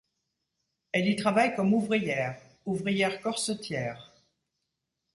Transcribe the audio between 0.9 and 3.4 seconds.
Elle y travaille comme ouvrière, ouvrière